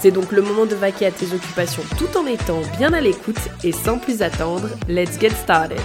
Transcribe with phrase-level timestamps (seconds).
[0.00, 3.50] C'est donc le moment de vaquer à tes occupations tout en étant bien à l'écoute
[3.62, 5.78] et sans plus attendre, let's get started.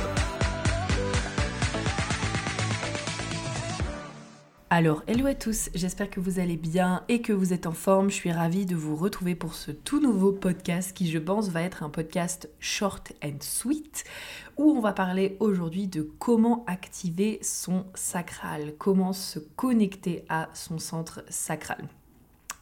[4.70, 8.09] Alors, hello à tous, j'espère que vous allez bien et que vous êtes en forme.
[8.09, 11.61] Je suis ravie de vous retrouver pour ce tout nouveau podcast qui, je pense, va
[11.63, 14.05] être un podcast short and sweet
[14.55, 20.80] où on va parler aujourd'hui de comment activer son sacral, comment se connecter à son
[20.80, 21.89] centre sacral.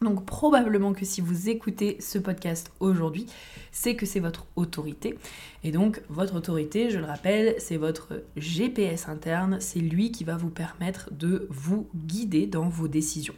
[0.03, 3.25] Donc probablement que si vous écoutez ce podcast aujourd'hui,
[3.71, 5.17] c'est que c'est votre autorité.
[5.63, 10.37] Et donc votre autorité, je le rappelle, c'est votre GPS interne, c'est lui qui va
[10.37, 13.35] vous permettre de vous guider dans vos décisions.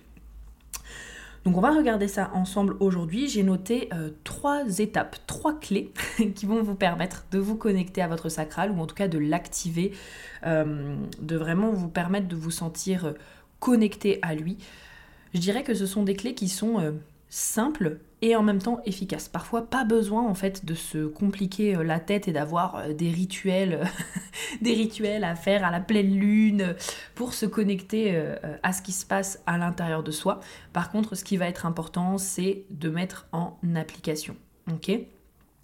[1.46, 3.30] Donc on va regarder ça ensemble aujourd'hui.
[3.30, 5.94] J'ai noté euh, trois étapes, trois clés
[6.36, 9.20] qui vont vous permettre de vous connecter à votre sacral ou en tout cas de
[9.20, 9.92] l'activer,
[10.48, 13.14] euh, de vraiment vous permettre de vous sentir
[13.60, 14.58] connecté à lui.
[15.36, 16.94] Je dirais que ce sont des clés qui sont euh,
[17.28, 19.28] simples et en même temps efficaces.
[19.28, 23.12] Parfois pas besoin en fait de se compliquer euh, la tête et d'avoir euh, des
[23.12, 23.82] rituels
[24.62, 26.76] des rituels à faire à la pleine lune
[27.16, 28.18] pour se connecter
[28.64, 30.40] à ce qui se passe à l'intérieur de soi.
[30.72, 34.38] Par contre, ce qui va être important, c'est de mettre en application.
[34.72, 34.92] OK?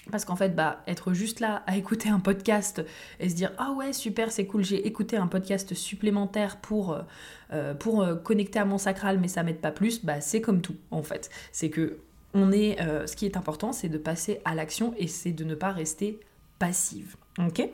[0.10, 2.84] Parce qu'en fait, bah, être juste là à écouter un podcast
[3.20, 7.02] et se dire Ah ouais, super, c'est cool, j'ai écouté un podcast supplémentaire pour, euh,
[7.54, 10.62] euh, pour euh, connecter à mon sacral, mais ça m'aide pas plus, bah, c'est comme
[10.62, 11.30] tout en fait.
[11.52, 12.00] C'est que
[12.34, 15.54] on est, ce qui est important, c'est de passer à l'action et c'est de ne
[15.54, 16.18] pas rester
[16.60, 17.18] passive.
[17.38, 17.68] Ok?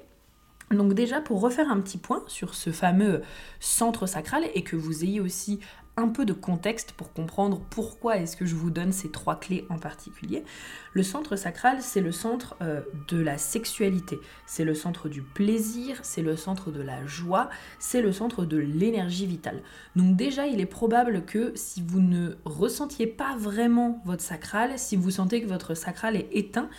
[0.72, 3.22] Donc déjà pour refaire un petit point sur ce fameux
[3.60, 5.60] centre sacral et que vous ayez aussi
[5.98, 9.66] un peu de contexte pour comprendre pourquoi est-ce que je vous donne ces trois clés
[9.70, 10.44] en particulier.
[10.94, 16.00] Le centre sacral, c'est le centre euh, de la sexualité, c'est le centre du plaisir,
[16.04, 17.50] c'est le centre de la joie,
[17.80, 19.62] c'est le centre de l'énergie vitale.
[19.96, 24.96] Donc déjà, il est probable que si vous ne ressentiez pas vraiment votre sacral, si
[24.96, 26.70] vous sentez que votre sacral est éteint,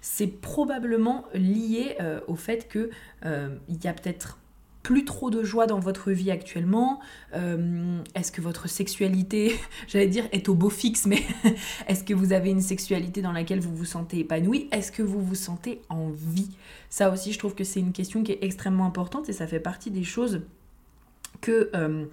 [0.00, 2.90] c'est probablement lié euh, au fait que
[3.24, 4.38] euh, il y a peut-être
[4.88, 7.00] plus trop de joie dans votre vie actuellement.
[7.34, 9.54] Euh, Est-ce que votre sexualité,
[9.86, 11.22] j'allais dire, est au beau fixe, mais
[11.88, 14.66] est-ce que vous avez une sexualité dans laquelle vous vous sentez épanoui?
[14.72, 16.48] Est-ce que vous vous sentez en vie?
[16.88, 19.60] Ça aussi, je trouve que c'est une question qui est extrêmement importante et ça fait
[19.60, 20.40] partie des choses
[21.42, 22.06] que, euh,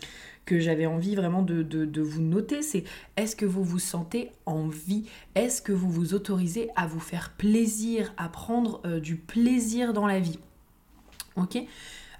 [0.51, 2.83] j'avais envie vraiment de, de, vous noter, c'est
[3.15, 5.05] est-ce que vous vous sentez en vie?
[5.35, 10.07] Est-ce que vous vous autorisez à vous faire plaisir, à prendre euh, du plaisir dans
[10.07, 10.39] la vie?
[11.37, 11.57] Ok?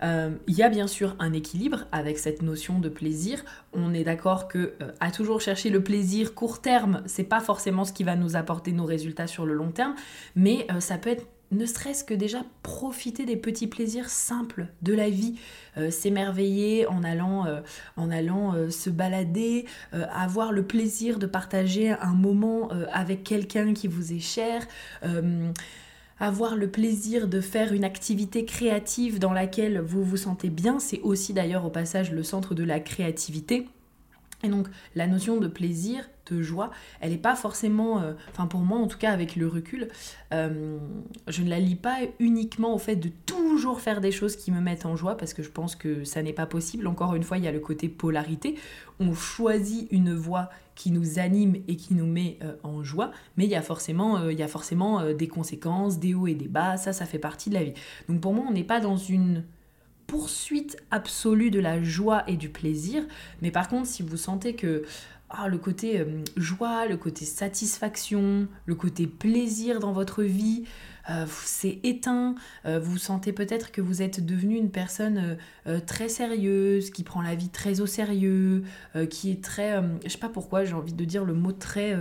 [0.04, 3.44] Euh, il y a bien sûr un équilibre avec cette notion de plaisir.
[3.74, 7.86] On est d'accord que euh, à toujours chercher le plaisir court terme, c'est pas forcément
[7.86, 9.96] ce qui va nous apporter nos résultats sur le long terme,
[10.36, 14.94] mais euh, ça peut être ne serait-ce que déjà profiter des petits plaisirs simples de
[14.94, 15.36] la vie,
[15.92, 17.46] s'émerveiller en allant,
[17.98, 24.12] en allant se balader, avoir le plaisir de partager un moment avec quelqu'un qui vous
[24.12, 24.68] est cher
[26.20, 31.02] avoir le plaisir de faire une activité créative dans laquelle vous vous sentez bien, c'est
[31.02, 33.68] aussi d'ailleurs au passage le centre de la créativité.
[34.46, 38.62] Et donc la notion de plaisir, de joie, elle n'est pas forcément, euh, enfin pour
[38.62, 39.90] moi en tout cas avec le recul,
[40.34, 40.78] euh,
[41.28, 44.60] je ne la lis pas uniquement au fait de toujours faire des choses qui me
[44.60, 46.88] mettent en joie parce que je pense que ça n'est pas possible.
[46.88, 48.56] Encore une fois, il y a le côté polarité.
[49.00, 53.46] On choisit une voie qui nous anime et qui nous met euh, en joie, mais
[53.46, 56.78] il y a forcément, il y a forcément des conséquences, des hauts et des bas,
[56.78, 57.74] ça, ça fait partie de la vie.
[58.10, 59.44] Donc pour moi, on n'est pas dans une
[60.08, 63.04] poursuite absolue de la joie et du plaisir,
[63.42, 64.84] mais par contre, si vous sentez que
[65.30, 70.66] ah, le côté euh, joie, le côté satisfaction, le côté plaisir dans votre vie,
[71.10, 72.36] euh, c'est éteint,
[72.66, 75.38] euh, vous sentez peut-être que vous êtes devenu une personne
[75.88, 78.64] très sérieuse, qui prend la vie très au sérieux,
[79.10, 81.98] qui est très, je sais pas pourquoi j'ai envie de dire le mot très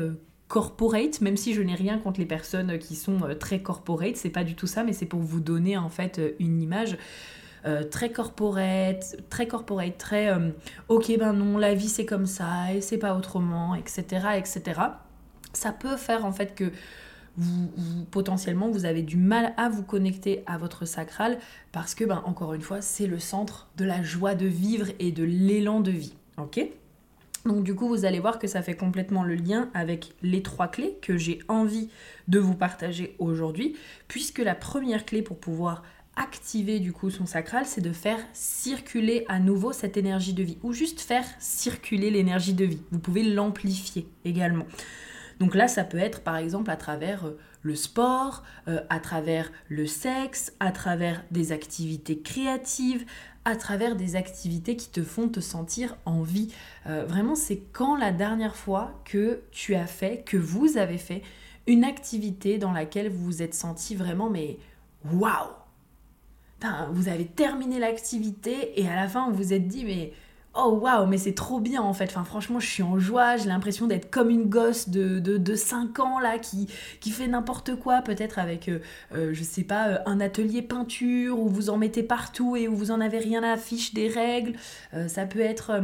[0.48, 4.44] corporate, même si je n'ai rien contre les personnes qui sont très corporate, c'est pas
[4.44, 6.98] du tout ça, mais c'est pour vous donner en fait une image.
[7.66, 10.50] Euh, très corporate, très corporate, très euh,
[10.88, 14.04] ok ben non, la vie c'est comme ça et c'est pas autrement, etc.,
[14.36, 14.80] etc.
[15.54, 16.70] Ça peut faire en fait que
[17.38, 17.70] vous,
[18.10, 21.38] potentiellement vous avez du mal à vous connecter à votre sacral
[21.72, 25.10] parce que ben encore une fois c'est le centre de la joie de vivre et
[25.10, 26.14] de l'élan de vie.
[26.36, 26.60] Ok?
[27.44, 30.68] Donc du coup, vous allez voir que ça fait complètement le lien avec les trois
[30.68, 31.90] clés que j'ai envie
[32.26, 33.76] de vous partager aujourd'hui,
[34.08, 35.82] puisque la première clé pour pouvoir
[36.16, 40.58] activer du coup son sacral, c'est de faire circuler à nouveau cette énergie de vie,
[40.62, 42.82] ou juste faire circuler l'énergie de vie.
[42.90, 44.66] Vous pouvez l'amplifier également.
[45.40, 49.50] Donc là, ça peut être par exemple à travers euh, le sport, euh, à travers
[49.68, 53.04] le sexe, à travers des activités créatives,
[53.44, 56.52] à travers des activités qui te font te sentir en vie.
[56.86, 61.22] Euh, vraiment, c'est quand la dernière fois que tu as fait, que vous avez fait
[61.66, 64.58] une activité dans laquelle vous vous êtes senti vraiment, mais
[65.04, 65.50] waouh
[66.92, 70.12] Vous avez terminé l'activité et à la fin, vous vous êtes dit, mais
[70.54, 72.04] oh waouh, mais c'est trop bien en fait.
[72.04, 73.36] Enfin, franchement, je suis en joie.
[73.36, 76.68] J'ai l'impression d'être comme une gosse de, de, 5 ans là qui,
[77.10, 78.80] fait n'importe quoi, peut-être avec, euh,
[79.14, 82.74] euh, je sais pas, euh, un atelier peinture où vous en mettez partout et où
[82.74, 84.54] vous en avez rien à afficher des règles.
[85.08, 85.80] ça peut être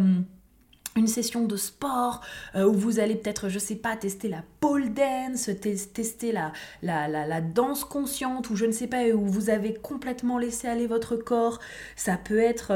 [0.97, 2.21] une session de sport
[2.57, 6.53] où vous allez peut-être, je sais pas, tester la pole dance, tester la,
[6.83, 10.67] la, la, la, danse consciente ou je ne sais pas, où vous avez complètement laissé
[10.67, 11.61] aller votre corps.
[11.95, 12.73] Ça peut être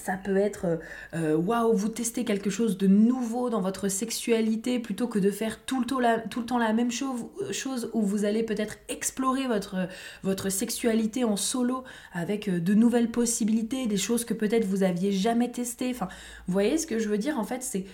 [0.00, 0.76] ça peut être euh,
[1.14, 5.60] euh, waouh, vous testez quelque chose de nouveau dans votre sexualité plutôt que de faire
[5.64, 11.36] tout le temps la, même chose, chose où vous allez peut-être explorer votre, sexualité en
[11.36, 15.90] solo avec euh, de nouvelles possibilités, des choses que peut-être vous aviez jamais testées.
[15.90, 16.08] Enfin,
[16.46, 17.84] vous voyez ce que je veux dire en fait, c'est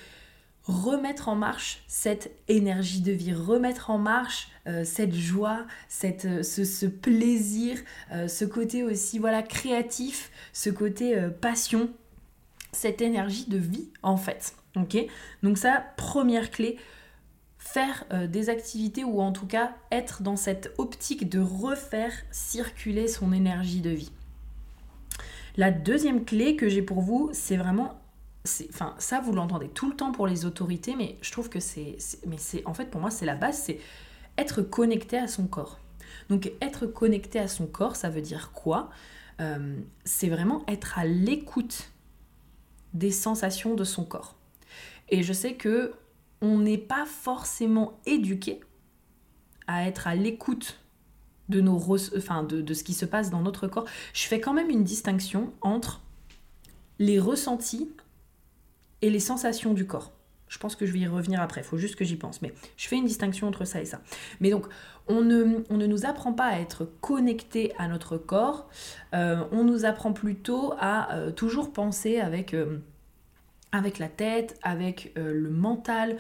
[0.67, 4.49] remettre en marche cette énergie de vie, remettre en marche
[4.85, 7.79] cette joie, cette, ce, plaisir,
[8.11, 11.89] ce côté aussi voilà créatif, ce côté passion
[12.77, 14.55] cette énergie de vie en fait.
[14.77, 14.97] Ok?
[15.43, 16.77] Donc ça, première clé,
[17.59, 23.09] faire euh, des activités ou en tout cas être dans cette optique de refaire circuler
[23.09, 24.13] son énergie de vie.
[25.57, 27.99] La deuxième clé que j'ai pour vous, c'est vraiment
[28.71, 31.99] enfin ça vous l'entendez tout le temps pour les autorités mais je trouve que c'est
[32.27, 33.79] mais c'est en fait pour moi c'est la base c'est
[34.39, 35.81] être connecté à son corps
[36.29, 38.91] donc être connecté à son corps ça veut dire quoi?
[39.41, 41.91] Euh, c'est vraiment être à l'écoute
[42.95, 44.37] des sensations de son corps.
[45.09, 45.93] Et je sais que
[46.41, 48.61] on n'est pas forcément éduqué
[49.67, 50.81] à être à l'écoute
[51.49, 51.79] de, nos
[52.17, 53.87] enfin de, de ce qui se passe dans notre corps.
[54.13, 56.03] Je fais quand même une distinction entre
[56.99, 57.91] les ressentis
[59.03, 60.13] et les sensations du corps.
[60.49, 62.41] Je pense que je vais y revenir après, il faut juste que j'y pense.
[62.41, 64.01] Mais je fais une distinction entre ça et ça.
[64.41, 64.67] Mais donc,
[65.09, 68.69] on ne, nous apprend pas à être connecté à notre corps,
[69.15, 72.55] euh, on nous apprend plutôt à euh, toujours penser avec...
[72.55, 72.79] Euh,
[73.73, 76.17] avec la tête, avec le mental,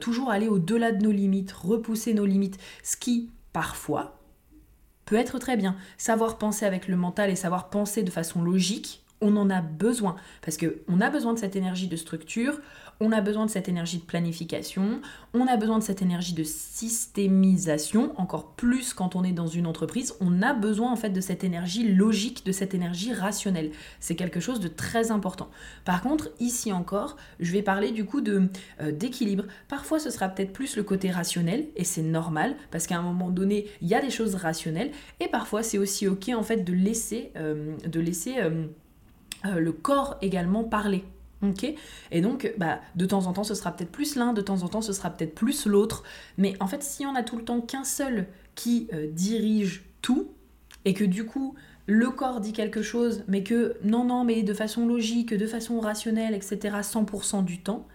[0.00, 4.18] toujours aller au-delà de nos limites, repousser nos limites, ce qui, parfois,
[5.04, 5.76] peut être très bien.
[5.96, 10.16] Savoir penser avec le mental et savoir penser de façon logique, on en a besoin
[10.42, 12.60] parce que on a besoin de cette énergie de structure,
[13.00, 15.00] on a besoin de cette énergie de planification,
[15.32, 19.66] on a besoin de cette énergie de systémisation, encore plus quand on est dans une
[19.66, 23.70] entreprise, on a besoin en fait de cette énergie logique, de cette énergie rationnelle.
[24.00, 25.48] C'est quelque chose de très important.
[25.84, 28.48] Par contre, ici encore, je vais parler du coup de
[28.80, 29.44] euh, d'équilibre.
[29.68, 33.30] Parfois, ce sera peut-être plus le côté rationnel et c'est normal parce qu'à un moment
[33.30, 34.90] donné, il y a des choses rationnelles
[35.20, 38.66] et parfois c'est aussi ok en fait de laisser euh, de laisser euh,
[39.44, 41.04] euh, le corps également parler.
[41.42, 41.74] ok?
[42.10, 44.68] Et donc, bah, de temps en temps, ce sera peut-être plus l'un, de temps en
[44.68, 46.02] temps, ce sera peut-être plus l'autre.
[46.36, 50.28] Mais en fait, si on a tout le temps qu'un seul qui euh, dirige tout,
[50.84, 51.54] et que du coup,
[51.86, 55.80] le corps dit quelque chose, mais que non, non, mais de façon logique, de façon
[55.80, 57.86] rationnelle, etc., 100% du temps,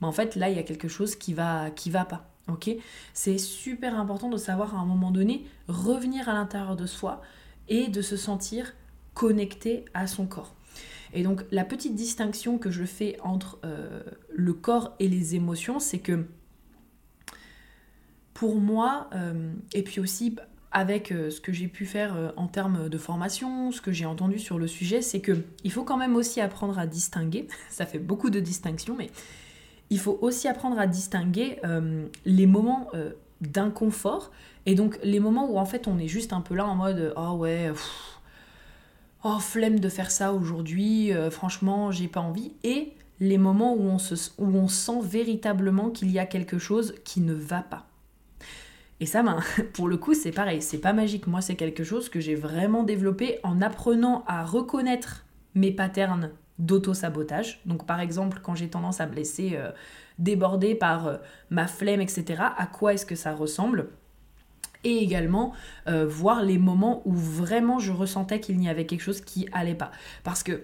[0.00, 2.30] bah, en fait, là, il y a quelque chose qui va, qui va pas.
[2.48, 2.70] ok?
[3.14, 7.22] C'est super important de savoir à un moment donné revenir à l'intérieur de soi
[7.68, 8.74] et de se sentir
[9.14, 10.54] connecté à son corps.
[11.16, 15.80] Et donc la petite distinction que je fais entre euh, le corps et les émotions,
[15.80, 16.26] c'est que
[18.34, 20.36] pour moi, euh, et puis aussi
[20.72, 24.38] avec euh, ce que j'ai pu faire en termes de formation, ce que j'ai entendu
[24.38, 27.48] sur le sujet, c'est que il faut quand même aussi apprendre à distinguer.
[27.70, 29.10] Ça fait beaucoup de distinctions, mais
[29.88, 31.60] il faut aussi apprendre à distinguer
[32.26, 32.90] les moments
[33.40, 34.32] d'inconfort
[34.66, 37.12] et donc les moments où en fait on est juste un peu là en mode
[37.14, 37.70] ah oh ouais
[39.26, 43.98] oh flemme de faire ça aujourd'hui, euh, franchement j'ai pas envie, et les moments où
[44.38, 47.86] on, sent véritablement qu'il y a quelque chose qui ne va pas.
[49.00, 49.40] Et ça, ben,
[49.72, 51.26] pour le coup, c'est pareil, c'est pas magique.
[51.26, 57.60] Moi, c'est quelque chose que j'ai vraiment développé en apprenant à reconnaître mes patterns d'auto-sabotage.
[57.64, 59.70] Donc, par exemple, quand j'ai tendance à me laisser euh,
[60.18, 61.16] déborder par euh,
[61.50, 63.88] ma flemme, etc., à quoi est-ce que ça ressemble?
[64.86, 65.52] Et également
[65.88, 69.74] euh, voir les moments où vraiment je ressentais qu'il n'y avait quelque chose qui allait
[69.74, 69.90] pas.
[70.22, 70.62] Parce que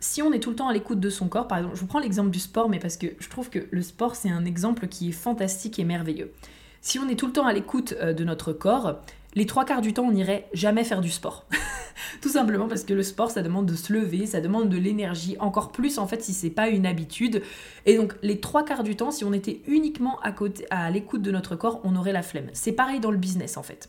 [0.00, 1.86] si on est tout le temps à l'écoute de son corps, par exemple, je vous
[1.86, 4.88] prends l'exemple du sport, mais parce que je trouve que le sport, c'est un exemple
[4.88, 6.32] qui est fantastique et merveilleux.
[6.80, 8.96] Si on est tout le temps à l'écoute euh, de notre corps,
[9.36, 11.46] les trois quarts du temps, on n'irait jamais faire du sport.
[12.20, 15.36] Tout simplement parce que le sport, ça demande de se lever, ça demande de l'énergie,
[15.38, 17.42] encore plus en fait si c'est pas une habitude.
[17.86, 20.34] Et donc les trois quarts du temps, si on était uniquement à
[20.70, 22.48] à l'écoute de notre corps, on aurait la flemme.
[22.52, 23.88] C'est pareil dans le business en fait.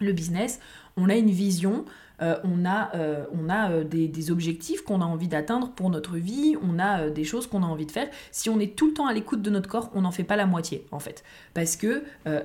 [0.00, 0.60] Le business,
[0.96, 1.84] on a une vision,
[2.22, 6.16] euh, on a, euh, on a euh, des, objectifs qu'on a envie d'atteindre pour notre
[6.16, 8.08] vie, on a des choses qu'on a envie de faire.
[8.30, 10.36] Si on est tout le temps à l'écoute de notre corps, on n'en fait pas
[10.36, 11.24] la moitié en fait.
[11.52, 12.04] Parce que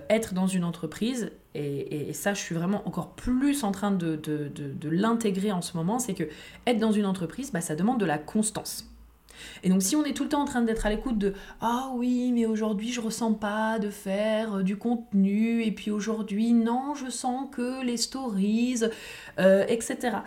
[0.09, 4.89] être dans une entreprise, et, ça je suis vraiment encore plus en train de, de,
[4.89, 6.25] l'intégrer en ce moment, c'est que
[6.67, 8.88] être dans une entreprise, bah, ça demande de la constance.
[9.63, 11.91] Et donc si on est tout le temps en train d'être à l'écoute de ah
[11.95, 16.93] oui mais aujourd'hui je ressens pas de faire euh, du contenu et puis aujourd'hui non
[16.95, 18.83] je sens que les stories
[19.39, 20.17] euh, etc.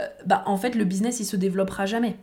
[0.00, 2.16] Euh, bah en fait le business il se développera jamais.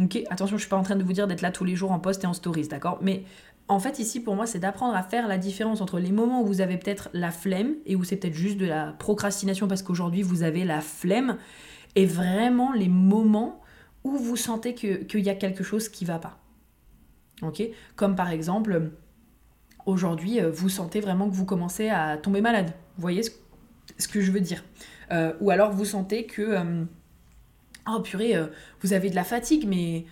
[0.00, 1.92] Ok attention je suis pas en train de vous dire d'être là tous les jours
[1.92, 2.98] en post et en stories d'accord?
[3.00, 3.24] Mais
[3.66, 6.46] en fait, ici, pour moi, c'est d'apprendre à faire la différence entre les moments où
[6.46, 10.20] vous avez peut-être la flemme et où c'est peut-être juste de la procrastination parce qu'aujourd'hui,
[10.20, 11.38] vous avez la flemme,
[11.96, 13.60] et vraiment les moments
[14.04, 16.38] où vous sentez qu'il y a quelque chose qui va pas.
[17.42, 17.62] Ok?
[17.96, 18.92] Comme par exemple,
[19.86, 22.72] aujourd'hui, euh, vous sentez vraiment que vous commencez à tomber malade.
[22.96, 24.62] Vous voyez ce, que je veux dire?
[25.10, 26.42] Euh, Ou alors vous sentez que.
[26.42, 26.84] Euh,
[27.88, 28.34] oh purée,
[28.80, 30.04] vous avez de la fatigue, mais.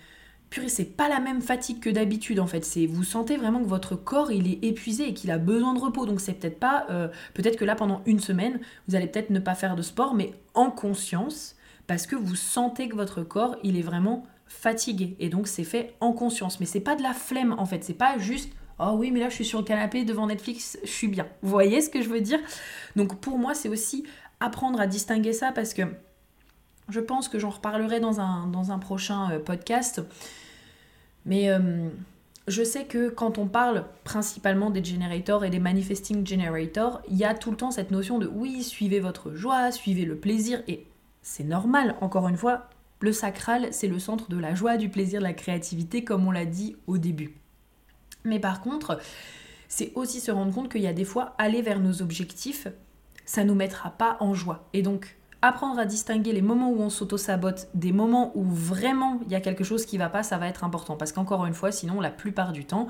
[0.49, 2.63] Purée, c'est pas la même fatigue que d'habitude en fait.
[2.63, 5.79] C'est vous sentez vraiment que votre corps il est épuisé et qu'il a besoin de
[5.79, 6.05] repos.
[6.05, 6.85] Donc c'est peut-être pas,
[7.33, 10.31] peut-être que là pendant une semaine, vous allez peut-être ne pas faire de sport, mais
[10.53, 11.55] en conscience,
[11.87, 15.15] parce que vous sentez que votre corps, il est vraiment fatigué.
[15.19, 16.59] Et donc, c'est fait en conscience.
[16.59, 17.83] Mais c'est pas de la flemme, en fait.
[17.83, 18.49] C'est pas juste
[18.79, 21.27] Oh oui, mais là je suis sur le canapé devant Netflix, je suis bien.
[21.41, 22.39] Vous voyez ce que je veux dire?
[22.95, 24.03] Donc pour moi, c'est aussi
[24.39, 25.83] apprendre à distinguer ça parce que
[26.89, 30.01] je pense que j'en reparlerai dans un, dans un prochain euh, podcast.
[31.25, 31.87] Mais euh,
[32.47, 37.23] je sais que quand on parle principalement des generators et des manifesting generators, il y
[37.23, 40.61] a tout le temps cette notion de oui, suivez votre joie, suivez le plaisir.
[40.67, 40.85] Et
[41.23, 45.19] c'est normal, encore une fois, le sacral, c'est le centre de la joie, du plaisir,
[45.19, 47.35] de la créativité, comme on l'a dit au début.
[48.23, 48.99] Mais par contre,
[49.67, 52.67] c'est aussi se rendre compte qu'il y a des fois, aller vers nos objectifs,
[53.25, 54.69] ça nous mettra pas en joie.
[54.73, 59.31] Et donc, apprendre à distinguer les moments où on s'auto-sabote des moments où vraiment il
[59.31, 60.95] y a quelque chose qui va pas, ça va être important.
[60.95, 62.87] Parce qu'encore une fois, sinon, la plupart du temps,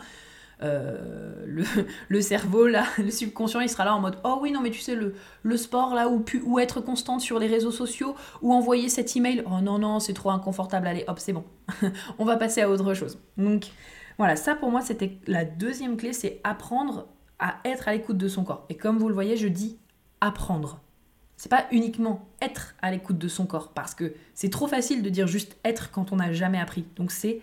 [0.62, 1.46] euh,
[2.10, 4.80] le, cerveau, là, le subconscient, il sera là en mode Oh oui, non, mais tu
[4.80, 8.90] sais, le, le sport, là, ou, ou être constante sur les réseaux sociaux, ou envoyer
[8.90, 11.44] cet email, oh non, non, c'est trop inconfortable, allez, hop, c'est bon.
[12.20, 13.20] On va passer à autre chose.
[13.38, 13.66] Donc,
[14.18, 17.08] voilà, ça pour moi, c'était la deuxième clé, c'est apprendre
[17.40, 18.66] à être à l'écoute de son corps.
[18.70, 19.78] Et comme vous le voyez, je dis
[20.22, 20.80] apprendre.
[21.36, 25.10] C'est pas uniquement être à l'écoute de son corps, parce que c'est trop facile de
[25.10, 26.86] dire juste être quand on n'a jamais appris.
[26.96, 27.42] Donc, c'est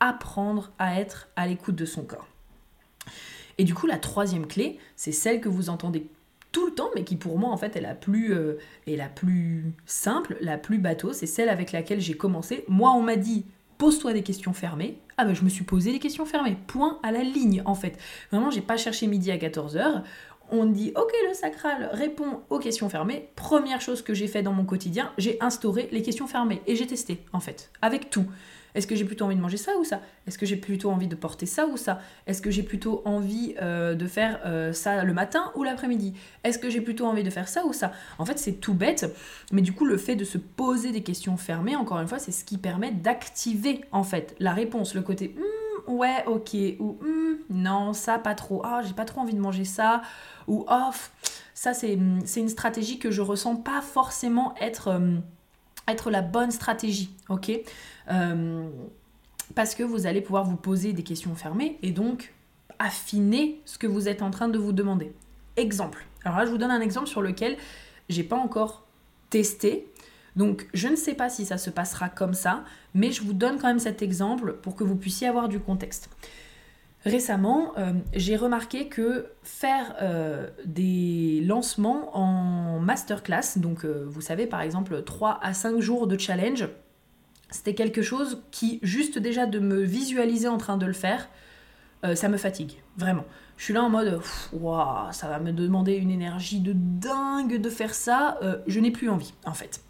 [0.00, 2.28] apprendre à être à l'écoute de son corps.
[3.58, 6.06] Et du coup, la troisième clé, c'est celle que vous entendez
[6.52, 9.74] tout le temps, mais qui pour moi en fait est la plus, euh, la plus
[9.84, 12.64] simple, la plus bateau, c'est celle avec laquelle j'ai commencé.
[12.68, 13.44] Moi, on m'a dit
[13.76, 14.98] pose-toi des questions fermées.
[15.16, 16.56] Ah ben je me suis posé des questions fermées.
[16.66, 17.98] Point à la ligne en fait.
[18.30, 20.02] Vraiment, j'ai pas cherché midi à 14h.
[20.50, 23.28] On dit ok le sacral répond aux questions fermées.
[23.36, 26.86] Première chose que j'ai fait dans mon quotidien, j'ai instauré les questions fermées et j'ai
[26.86, 28.26] testé en fait avec tout.
[28.74, 30.00] Est-ce que j'ai plutôt envie de manger ça ou ça?
[30.26, 32.00] Est-ce que j'ai plutôt envie de porter ça ou ça?
[32.26, 36.14] Est-ce que j'ai plutôt envie euh, de faire euh, ça le matin ou l'après-midi?
[36.44, 37.92] Est-ce que j'ai plutôt envie de faire ça ou ça?
[38.18, 39.12] En fait, c'est tout bête,
[39.52, 42.32] mais du coup, le fait de se poser des questions fermées, encore une fois, c'est
[42.32, 47.38] ce qui permet d'activer en fait la réponse, le côté hmm, ouais, ok, ou hmm,
[47.50, 50.02] non, ça pas trop, ah, j'ai pas trop envie de manger ça,
[50.46, 50.90] ou oh,
[51.54, 55.00] ça c'est une stratégie que je ressens pas forcément être.
[55.90, 57.50] Être la bonne stratégie, ok?
[59.54, 62.34] Parce que vous allez pouvoir vous poser des questions fermées et donc
[62.78, 65.12] affiner ce que vous êtes en train de vous demander.
[65.56, 66.06] Exemple.
[66.24, 67.56] Alors là, je vous donne un exemple sur lequel
[68.08, 68.86] j'ai pas encore
[69.30, 69.88] testé.
[70.38, 72.62] Donc, je ne sais pas si ça se passera comme ça,
[72.94, 76.10] mais je vous donne quand même cet exemple pour que vous puissiez avoir du contexte.
[77.04, 84.46] Récemment, euh, j'ai remarqué que faire euh, des lancements en masterclass, donc euh, vous savez
[84.46, 86.68] par exemple 3 à 5 jours de challenge,
[87.50, 91.28] c'était quelque chose qui, juste déjà de me visualiser en train de le faire,
[92.14, 93.24] ça me fatigue, vraiment.
[93.56, 94.20] Je suis là en mode,
[95.10, 99.32] ça va me demander une énergie de dingue de faire ça, je n'ai plus envie
[99.46, 99.80] en fait.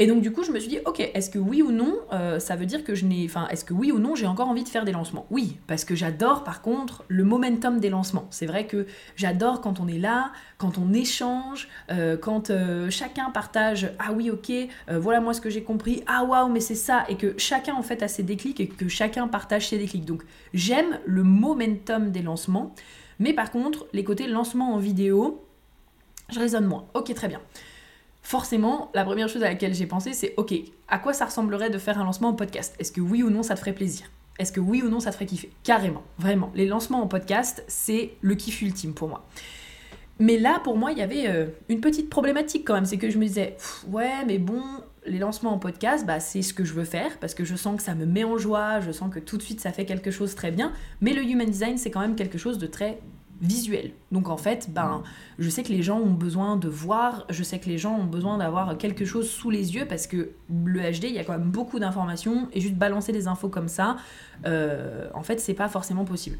[0.00, 2.38] Et donc du coup, je me suis dit, ok, est-ce que oui ou non, euh,
[2.38, 4.64] ça veut dire que je n'ai, enfin, est-ce que oui ou non, j'ai encore envie
[4.64, 5.26] de faire des lancements?
[5.30, 8.26] Oui, parce que j'adore par contre le momentum des lancements.
[8.30, 13.28] C'est vrai que j'adore quand on est là, quand on échange, euh, quand euh, chacun
[13.28, 14.50] partage, ah oui, ok,
[14.88, 17.82] voilà moi ce que j'ai compris, ah waouh, mais c'est ça, et que chacun en
[17.82, 20.06] fait a ses déclics et que chacun partage ses déclics.
[20.06, 20.22] Donc
[20.54, 22.74] j'aime le momentum des lancements,
[23.18, 25.44] mais par contre, les côtés lancement en vidéo,
[26.30, 26.86] je raisonne moins.
[26.94, 27.40] Ok, très bien
[28.30, 30.54] forcément, la première chose à laquelle j'ai pensé, c'est ok,
[30.86, 32.76] à quoi ça ressemblerait de faire un lancement en podcast?
[32.78, 34.06] Est-ce que oui ou non ça te ferait plaisir?
[34.38, 35.50] Est-ce que oui ou non ça te ferait kiffer?
[35.64, 36.52] Carrément, vraiment.
[36.54, 39.26] Les lancements en podcast, c'est le kiff ultime pour moi.
[40.20, 42.84] Mais là, pour moi, il y avait euh, une petite problématique quand même.
[42.84, 43.56] C'est que je me disais,
[43.88, 44.62] ouais, mais bon,
[45.06, 47.76] les lancements en podcast, bah, c'est ce que je veux faire parce que je sens
[47.76, 50.12] que ça me met en joie, je sens que tout de suite ça fait quelque
[50.12, 50.72] chose très bien.
[51.00, 53.00] Mais le human design, c'est quand même quelque chose de très
[53.40, 53.92] visuel.
[54.12, 55.02] Donc en fait, ben,
[55.38, 58.04] je sais que les gens ont besoin de voir, je sais que les gens ont
[58.04, 61.32] besoin d'avoir quelque chose sous les yeux parce que le HD, il y a quand
[61.32, 63.96] même beaucoup d'informations et juste balancer des infos comme ça,
[64.46, 66.38] euh, en fait, c'est pas forcément possible.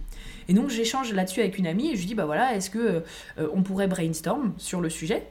[0.48, 3.02] Et donc j'échange là-dessus avec une amie et je lui dis bah voilà, est-ce que
[3.38, 5.26] euh, on pourrait brainstorm sur le sujet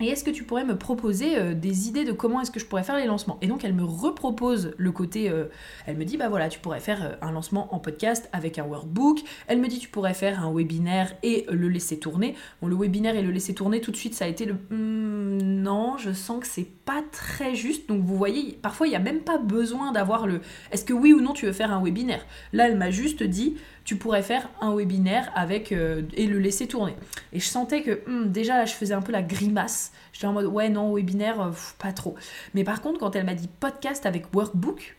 [0.00, 2.66] et est-ce que tu pourrais me proposer euh, des idées de comment est-ce que je
[2.66, 3.38] pourrais faire les lancements?
[3.42, 5.44] Et donc elle me repropose le côté, euh,
[5.86, 8.64] elle me dit bah voilà, tu pourrais faire euh, un lancement en podcast avec un
[8.64, 9.20] workbook.
[9.46, 12.34] Elle me dit tu pourrais faire un webinaire et le laisser tourner.
[12.60, 15.53] Bon le webinaire et le laisser tourner tout de suite ça a été le hmm,
[15.64, 17.88] non, je sens que c'est pas très juste.
[17.88, 21.14] Donc vous voyez, parfois il n'y a même pas besoin d'avoir le est-ce que oui
[21.14, 22.24] ou non tu veux faire un webinaire?
[22.52, 26.68] Là elle m'a juste dit tu pourrais faire un webinaire avec euh, et le laisser
[26.68, 26.94] tourner.
[27.32, 29.92] Et je sentais que hmm, déjà là, je faisais un peu la grimace.
[30.12, 32.14] J'étais en mode ouais non webinaire euh, pas trop.
[32.52, 34.96] Mais par contre quand elle m'a dit podcast avec workbook,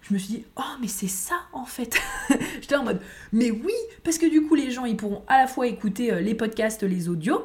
[0.00, 1.96] je me suis dit oh mais c'est ça en fait.
[2.60, 3.00] J'étais en mode
[3.32, 6.20] mais oui parce que du coup les gens ils pourront à la fois écouter euh,
[6.20, 7.44] les podcasts, les audios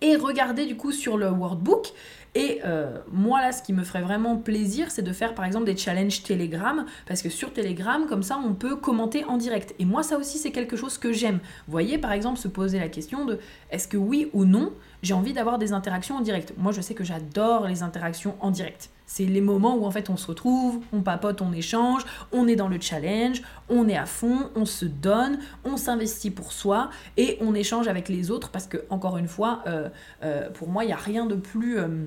[0.00, 1.92] et regarder du coup sur le workbook
[2.34, 5.64] et euh, moi, là, ce qui me ferait vraiment plaisir, c'est de faire par exemple
[5.64, 9.74] des challenges Telegram, parce que sur Telegram, comme ça, on peut commenter en direct.
[9.78, 11.40] Et moi, ça aussi, c'est quelque chose que j'aime.
[11.66, 13.38] Voyez, par exemple, se poser la question de
[13.70, 16.52] est-ce que oui ou non, j'ai envie d'avoir des interactions en direct?
[16.58, 18.90] Moi, je sais que j'adore les interactions en direct.
[19.08, 22.56] C'est les moments où en fait on se retrouve, on papote, on échange, on est
[22.56, 27.38] dans le challenge, on est à fond, on se donne, on s'investit pour soi et
[27.40, 29.88] on échange avec les autres parce que encore une fois, euh,
[30.22, 32.04] euh, pour moi, il n'y a rien de plus euh,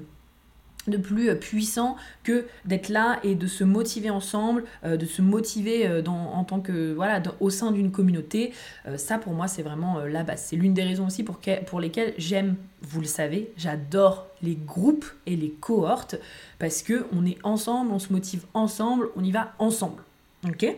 [0.92, 5.22] de plus euh, puissant que d'être là et de se motiver ensemble, euh, de se
[5.22, 8.54] motiver euh, dans, en tant que voilà au sein d'une communauté.
[8.98, 10.46] ça pour moi c'est vraiment la base.
[10.48, 15.06] C'est l'une des raisons aussi pour, pour lesquelles j'aime, vous le savez, j'adore les groupes
[15.26, 16.16] et les cohortes
[16.60, 20.04] parce que on est ensemble, on se motive ensemble, on y va ensemble.
[20.46, 20.76] Ok?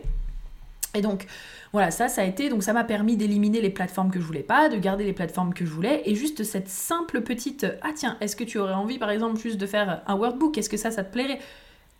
[0.94, 1.26] Et donc
[1.72, 4.42] voilà, ça, ça a été, donc ça m'a permis d'éliminer les plateformes que je voulais
[4.42, 8.16] pas, de garder les plateformes que je voulais, et juste cette simple petite, ah tiens,
[8.20, 10.90] est-ce que tu aurais envie par exemple juste de faire un workbook, est-ce que ça,
[10.90, 11.40] ça te plairait?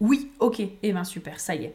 [0.00, 1.74] Oui, ok, et eh ben super, ça y est.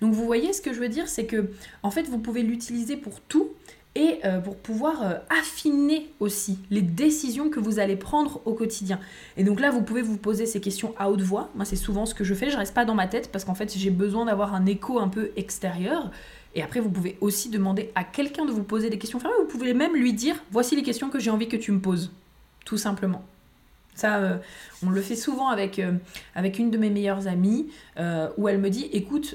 [0.00, 1.50] Donc vous voyez ce que je veux dire, c'est que
[1.82, 3.52] en fait vous pouvez l'utiliser pour tout
[3.94, 9.00] et euh, pour pouvoir euh, affiner aussi les décisions que vous allez prendre au quotidien.
[9.36, 11.50] Et donc là, vous pouvez vous poser ces questions à haute voix.
[11.56, 12.50] Moi, c'est souvent ce que je fais.
[12.50, 15.08] Je reste pas dans ma tête parce qu'en fait, j'ai besoin d'avoir un écho un
[15.08, 16.12] peu extérieur.
[16.54, 19.36] Et après, vous pouvez aussi demander à quelqu'un de vous poser des questions fermées.
[19.40, 22.10] Vous pouvez même lui dire voici les questions que j'ai envie que tu me poses.
[22.64, 23.24] Tout simplement.
[23.98, 24.36] Ça, euh,
[24.86, 25.92] on le fait souvent avec, euh,
[26.36, 29.34] avec une de mes meilleures amies, euh, où elle me dit, écoute,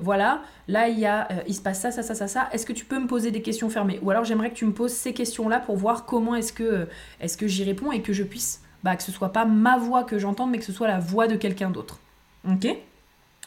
[0.00, 2.86] voilà, là, il, y a, se passe ça, ça, ça, ça, ça, est-ce que tu
[2.86, 4.00] peux me poser des questions fermées?
[4.02, 6.86] Ou alors j'aimerais que tu me poses ces questions-là pour voir comment est-ce que,
[7.20, 10.04] est que j'y réponds et que je puisse, bah, que ce soit pas ma voix
[10.04, 12.00] que j'entende, mais que ce soit la voix de quelqu'un d'autre.
[12.48, 12.66] Ok?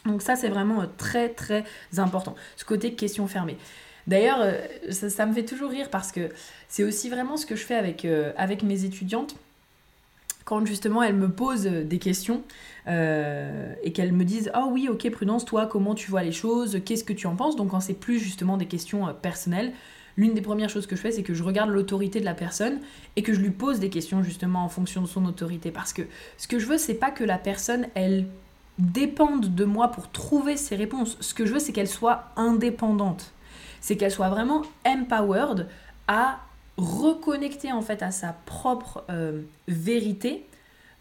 [0.06, 1.64] Donc ça, c'est vraiment euh, très très
[1.96, 2.34] important.
[2.56, 3.56] Ce côté question fermée.
[4.06, 4.58] D'ailleurs, euh,
[4.90, 6.28] ça, me fait toujours rire parce que
[6.68, 9.36] c'est aussi vraiment ce que je fais avec, euh, avec mes étudiantes.
[10.44, 12.42] Quand justement elles me posent des questions
[12.88, 16.80] et qu'elles me disent Ah oui, ok, Prudence, toi, comment tu vois les choses?
[16.84, 19.72] Qu'est-ce que tu en penses Donc, quand c'est plus justement des questions personnelles,
[20.16, 22.80] l'une des premières choses que je fais, c'est que je regarde l'autorité de la personne
[23.14, 25.70] et que je lui pose des questions justement en fonction de son autorité.
[25.70, 26.02] Parce que
[26.38, 28.26] ce que je veux, c'est pas que la personne, elle
[28.82, 31.16] dépendent de moi pour trouver ces réponses.
[31.20, 33.32] Ce que je veux, c'est qu'elle soit indépendante.
[33.80, 35.68] C'est qu'elle soit vraiment empowered
[36.08, 36.40] à
[36.76, 40.46] reconnecter en fait à sa propre euh, vérité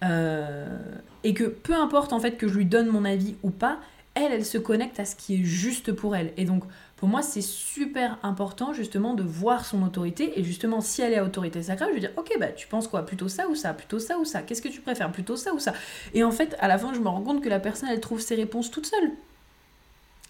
[0.03, 0.77] euh,
[1.23, 3.79] et que peu importe en fait que je lui donne mon avis ou pas,
[4.13, 6.33] elle, elle se connecte à ce qui est juste pour elle.
[6.37, 6.63] Et donc
[7.01, 10.39] pour moi, c'est super important justement de voir son autorité.
[10.39, 13.07] Et justement, si elle est autorité sacrée, je vais dire, ok, bah tu penses quoi?
[13.07, 13.73] Plutôt ça ou ça?
[13.73, 14.43] Plutôt ça ou ça?
[14.43, 15.11] Qu'est-ce que tu préfères?
[15.11, 15.73] Plutôt ça ou ça?
[16.13, 18.21] Et en fait, à la fin, je me rends compte que la personne, elle trouve
[18.21, 19.09] ses réponses toute seule.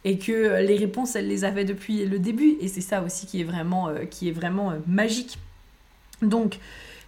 [0.06, 2.56] Et que les réponses, elle les avait depuis le début.
[2.62, 5.40] Et c'est ça aussi qui est vraiment, euh, qui est vraiment euh, magique.
[6.22, 6.58] Donc,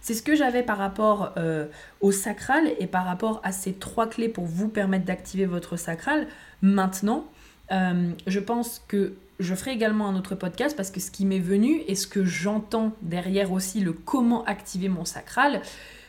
[0.04, 1.64] C'est ce que j'avais par rapport euh,
[2.02, 6.26] au sacral et par rapport à ces trois clés pour vous permettre d'activer votre sacral.
[6.60, 7.24] Maintenant,
[7.72, 11.40] euh, je pense que je ferai également un autre podcast parce que ce qui m'est
[11.40, 15.62] venu et ce que j'entends derrière aussi le comment activer mon sacral,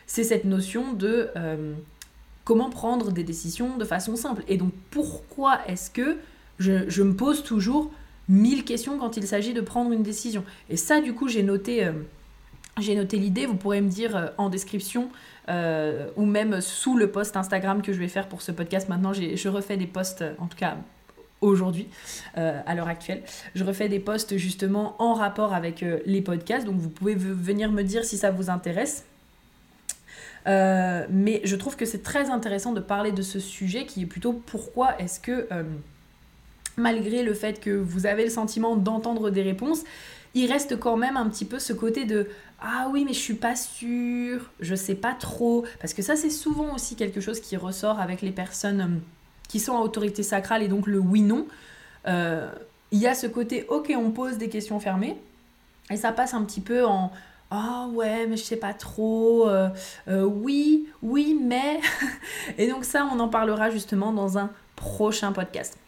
[0.06, 1.74] c'est cette notion de euh,
[2.44, 4.42] comment prendre des décisions de façon simple.
[4.48, 6.18] Et donc pourquoi est-ce que
[6.58, 7.90] je, me pose toujours
[8.28, 10.44] mille questions quand il s'agit de prendre une décision?
[10.70, 11.84] Et ça du coup j'ai noté...
[11.84, 11.92] Euh,
[12.78, 15.08] noté l'idée, vous pourrez me dire en description
[15.48, 18.90] ou même sous le post Instagram que je vais faire pour ce podcast.
[18.90, 20.76] Maintenant, je refais des posts, en tout cas
[21.40, 21.88] aujourd'hui,
[22.38, 23.22] euh, à l'heure actuelle.
[23.54, 27.70] Je refais des posts justement en rapport avec euh, les podcasts, donc vous pouvez venir
[27.70, 29.04] me dire si ça vous intéresse.
[30.46, 34.06] Euh, mais je trouve que c'est très intéressant de parler de ce sujet qui est
[34.06, 35.48] plutôt pourquoi est-ce que,
[36.76, 39.82] malgré le fait que vous avez le sentiment d'entendre des réponses,
[40.34, 42.28] il reste quand même un petit peu ce côté de
[42.60, 46.30] ah oui mais je suis pas sûre, je sais pas trop parce que ça c'est
[46.30, 49.00] souvent aussi quelque chose qui ressort avec les personnes
[49.48, 51.46] qui sont à autorité sacrale et donc le oui-non,
[52.06, 52.50] euh,
[52.92, 55.16] il y a ce côté ok, on pose des questions fermées
[55.90, 57.10] et ça passe un petit peu en
[57.50, 59.68] ah ouais, mais je sais pas trop, euh,
[60.08, 61.80] euh, oui, oui, mais.
[62.58, 65.78] et donc, ça, on en parlera justement dans un prochain podcast.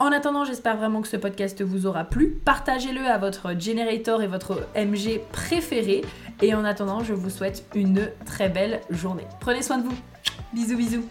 [0.00, 2.30] En attendant, j'espère vraiment que ce podcast vous aura plu.
[2.44, 6.02] Partagez-le à votre generator et votre MG préféré.
[6.42, 9.26] Et en attendant, je vous souhaite une très belle journée.
[9.38, 9.96] Prenez soin de vous.
[10.52, 11.04] Bisous, bisous.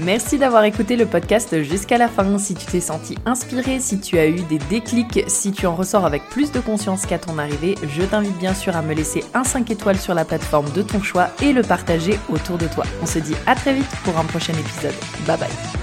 [0.00, 2.38] Merci d'avoir écouté le podcast jusqu'à la fin.
[2.38, 6.04] Si tu t'es senti inspiré, si tu as eu des déclics, si tu en ressors
[6.04, 9.44] avec plus de conscience qu'à ton arrivée, je t'invite bien sûr à me laisser un
[9.44, 12.84] 5 étoiles sur la plateforme de ton choix et le partager autour de toi.
[13.02, 14.94] On se dit à très vite pour un prochain épisode.
[15.26, 15.77] Bye bye.